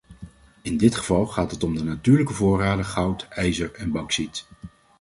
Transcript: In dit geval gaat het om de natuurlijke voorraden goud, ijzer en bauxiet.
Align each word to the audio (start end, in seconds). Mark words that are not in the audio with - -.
In 0.61 0.77
dit 0.77 0.95
geval 0.95 1.25
gaat 1.25 1.51
het 1.51 1.63
om 1.63 1.73
de 1.75 1.83
natuurlijke 1.83 2.33
voorraden 2.33 2.85
goud, 2.85 3.27
ijzer 3.29 3.71
en 3.73 3.91
bauxiet. 3.91 4.45